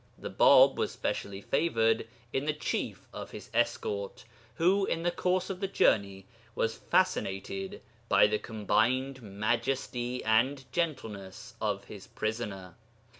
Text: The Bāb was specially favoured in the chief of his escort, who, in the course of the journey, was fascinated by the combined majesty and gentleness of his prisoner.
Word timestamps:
The 0.17 0.31
Bāb 0.31 0.77
was 0.77 0.91
specially 0.91 1.41
favoured 1.41 2.07
in 2.33 2.45
the 2.45 2.53
chief 2.55 3.07
of 3.13 3.29
his 3.29 3.51
escort, 3.53 4.25
who, 4.55 4.87
in 4.87 5.03
the 5.03 5.11
course 5.11 5.51
of 5.51 5.59
the 5.59 5.67
journey, 5.67 6.25
was 6.55 6.75
fascinated 6.75 7.83
by 8.09 8.25
the 8.25 8.39
combined 8.39 9.21
majesty 9.21 10.23
and 10.23 10.65
gentleness 10.71 11.53
of 11.61 11.83
his 11.83 12.07
prisoner. 12.07 12.77